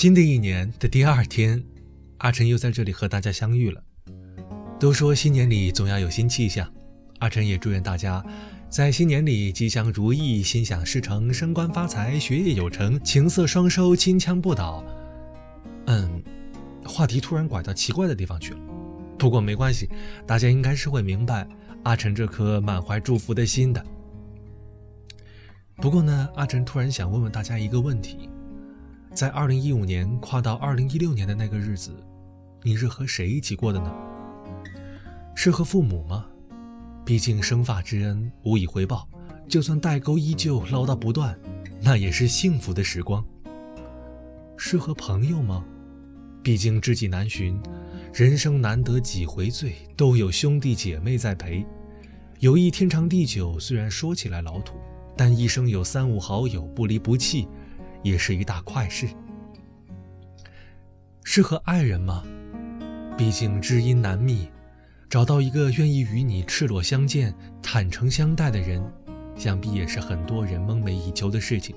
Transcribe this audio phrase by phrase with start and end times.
[0.00, 1.60] 新的一年的第二天，
[2.18, 3.82] 阿晨又在这里和大家相遇了。
[4.78, 6.72] 都说新年里总要有新气象，
[7.18, 8.24] 阿晨也祝愿大家
[8.70, 14.84] 在新年里吉祥如意、心想事成、升官发财、学业有成、情色双收、金枪不倒。
[15.86, 16.22] 嗯，
[16.84, 18.60] 话题突然拐到奇怪的地方去了，
[19.18, 19.90] 不过没关系，
[20.24, 21.44] 大家应该是会明白
[21.82, 23.84] 阿晨这颗满怀祝福的心的。
[25.78, 28.30] 不过呢，阿晨突然想问问大家一个问题。
[29.14, 31.92] 在二零一五年跨到二零一六年的那个日子，
[32.62, 33.92] 你是和谁一起过的呢？
[35.34, 36.26] 是和父母吗？
[37.04, 39.08] 毕竟生发之恩无以回报，
[39.48, 41.36] 就算代沟依旧唠叨不断，
[41.80, 43.24] 那也是幸福的时光。
[44.56, 45.64] 是和朋友吗？
[46.42, 47.60] 毕竟知己难寻，
[48.12, 51.64] 人生难得几回醉，都有兄弟姐妹在陪。
[52.40, 54.76] 友谊天长地久，虽然说起来老土，
[55.16, 57.48] 但一生有三五好友不离不弃。
[58.02, 59.08] 也是一大快事。
[61.24, 62.24] 适合爱人吗？
[63.16, 64.48] 毕竟知音难觅，
[65.10, 68.82] 找到一个愿意与你赤裸相见、坦诚相待的人，
[69.36, 71.76] 想必也是很多人梦寐以求的事情。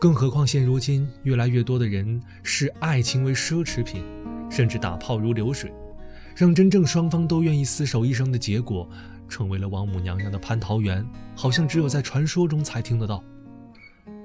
[0.00, 4.02] 更何况现如今，越来越多的人视爱情为奢侈品，
[4.50, 5.72] 甚至打炮如流水，
[6.34, 8.88] 让真正双方都愿意厮守一生的结果，
[9.28, 13.22] 成为了王母娘娘的蟠桃园，好像只有在传说中才听得到。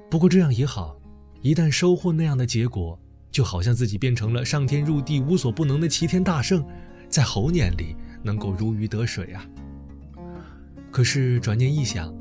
[0.09, 0.95] 不过这样也好。
[1.41, 2.99] 一旦收获那样的结果，
[3.31, 6.65] 就好像自己变成了上天入地无所不能的齐天大圣，
[7.07, 9.45] 在猴年里能够如鱼得水啊。
[10.91, 12.13] 可是转念一想，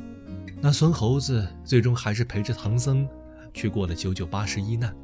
[0.61, 3.09] 那孙猴子最终还是陪着唐僧
[3.55, 4.95] 去过了九九八十一难。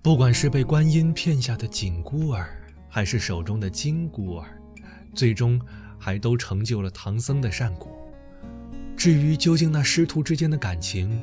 [0.00, 2.56] 不管是被观音骗下的紧箍儿，
[2.88, 4.48] 还是手中的金箍儿，
[5.14, 5.60] 最终
[5.98, 7.90] 还都成就了唐僧的善果。
[8.96, 11.20] 至于究竟那师徒之间的感情，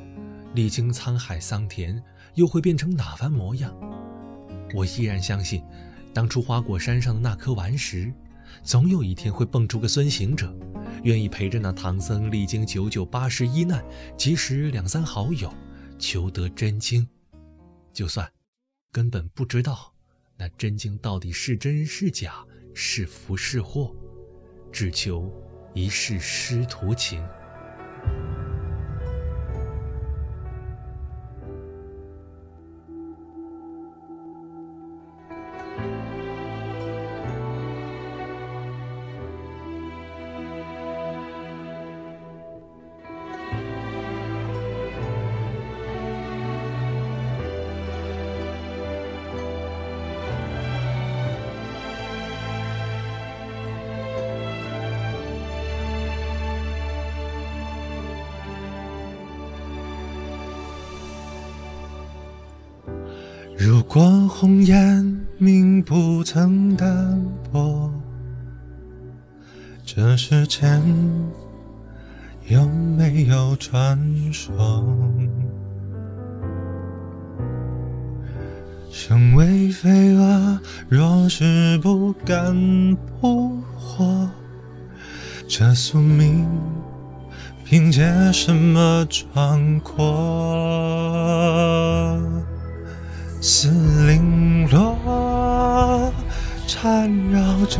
[0.54, 2.02] 历经沧海桑田，
[2.36, 3.74] 又会变成哪番模样？
[4.74, 5.64] 我依然相信，
[6.14, 8.14] 当初花果山上的那颗顽石，
[8.64, 10.56] 总有一天会蹦出个孙行者，
[11.04, 13.84] 愿意陪着那唐僧历经九九八十一难，
[14.18, 15.52] 即使两三好友，
[15.98, 17.08] 求得真经。
[17.92, 18.28] 就算
[18.92, 19.94] 根本不知道
[20.38, 22.44] 那真经到底是真是假，
[22.74, 23.96] 是福是祸，
[24.72, 25.32] 只求
[25.74, 27.24] 一世师徒情。
[63.58, 67.22] 如果红颜命不曾淡
[67.52, 67.92] 薄，
[69.86, 70.82] 这世间
[72.48, 73.98] 有没有传
[74.34, 74.84] 说？
[78.92, 80.60] 身为飞蛾，
[80.90, 84.30] 若是不甘扑火，
[85.48, 86.48] 这宿命
[87.64, 90.04] 凭借什么壮阔？
[93.46, 93.68] 似
[94.08, 96.14] 零落
[96.66, 97.78] 缠绕着，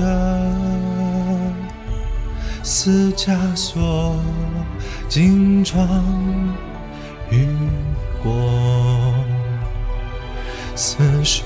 [2.62, 4.18] 似枷锁
[5.08, 5.88] 金装
[7.30, 7.48] 玉
[8.22, 9.14] 裹，
[10.76, 11.46] 似雪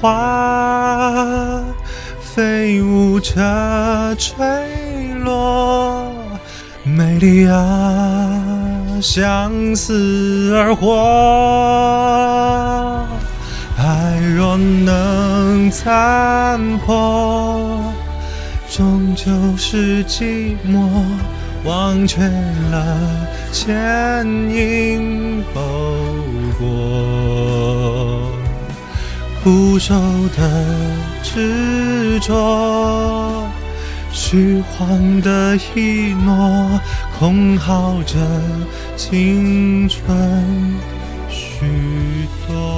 [0.00, 1.60] 花
[2.20, 6.06] 飞舞着坠落，
[6.84, 7.60] 美丽啊，
[9.02, 11.90] 相思而活。
[14.34, 17.92] 若能残破，
[18.70, 20.88] 终究是寂寞，
[21.64, 22.22] 忘却
[22.70, 22.96] 了
[23.52, 25.60] 牵引后
[26.58, 28.30] 果，
[29.42, 29.94] 固守
[30.36, 30.64] 的
[31.22, 33.48] 执着，
[34.12, 36.80] 虚晃的一诺，
[37.18, 38.16] 空耗着
[38.96, 40.08] 青春
[41.28, 41.66] 许
[42.46, 42.69] 多。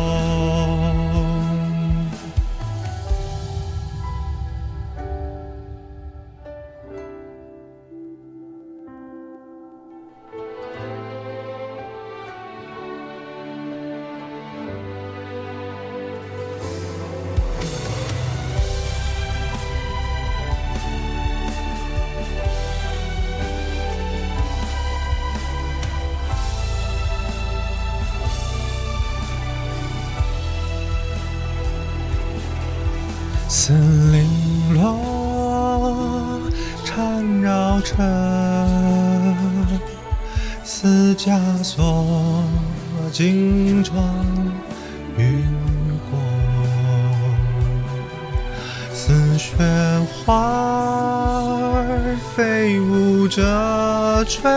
[33.64, 33.78] 森
[34.12, 34.26] 林
[34.74, 36.40] 落
[36.84, 37.94] 缠绕着
[40.64, 42.42] 似枷锁，
[43.12, 43.96] 金装
[45.16, 45.44] 云
[46.10, 46.18] 过，
[48.92, 49.54] 似雪
[50.26, 51.84] 花
[52.34, 54.50] 飞舞着坠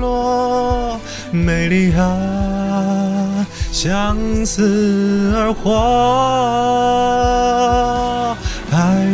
[0.00, 0.98] 落，
[1.30, 4.16] 美丽啊，相
[4.46, 6.72] 思而活。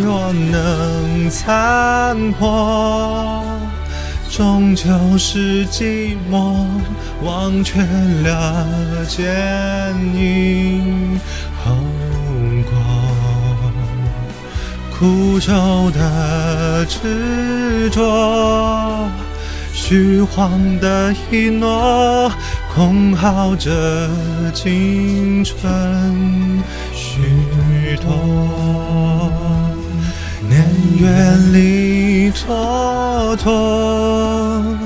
[0.03, 3.45] 若能残破，
[4.31, 4.89] 终究
[5.19, 6.65] 是寂寞。
[7.23, 8.67] 忘却了
[9.07, 9.29] 剪
[10.15, 11.21] 影
[11.63, 11.71] 后
[12.63, 12.73] 果，
[14.99, 19.07] 苦守的执着，
[19.75, 20.51] 虚晃
[20.81, 22.33] 的一诺，
[22.75, 23.71] 空耗着
[24.55, 26.63] 青春
[26.95, 27.21] 虚
[27.97, 28.90] 脱。
[31.01, 31.09] 年月
[31.53, 34.77] 里蹉跎，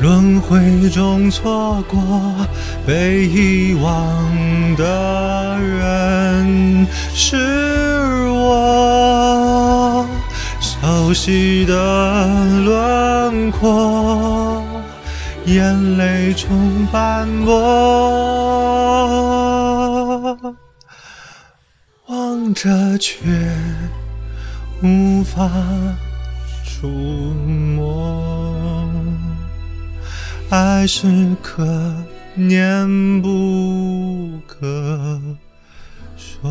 [0.00, 2.00] 轮回中错过，
[2.86, 7.36] 被遗忘的人是
[8.28, 10.06] 我，
[10.60, 11.74] 熟悉的
[12.64, 14.62] 轮廓，
[15.46, 17.56] 眼泪中斑驳，
[22.06, 23.18] 望着却。
[24.82, 25.50] 无法
[26.64, 28.86] 触摸，
[30.50, 31.94] 爱是可
[32.34, 35.18] 念不可
[36.16, 36.50] 说。